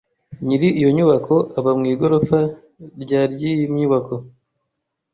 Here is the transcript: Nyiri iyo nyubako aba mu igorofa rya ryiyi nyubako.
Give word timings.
Nyiri 0.45 0.67
iyo 0.79 0.89
nyubako 0.95 1.35
aba 1.57 1.71
mu 1.79 1.85
igorofa 1.93 2.39
rya 3.03 3.21
ryiyi 3.31 3.65
nyubako. 3.77 4.15